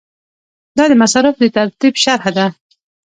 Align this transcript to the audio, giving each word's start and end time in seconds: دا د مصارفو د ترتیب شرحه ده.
دا 0.77 0.83
د 0.91 0.93
مصارفو 1.01 1.39
د 1.43 1.45
ترتیب 1.57 1.93
شرحه 2.03 2.31
ده. 2.37 2.45